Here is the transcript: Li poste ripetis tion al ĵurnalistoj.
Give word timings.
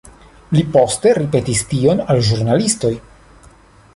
Li 0.55 0.63
poste 0.75 1.11
ripetis 1.17 1.61
tion 1.73 2.01
al 2.15 2.23
ĵurnalistoj. 2.31 2.93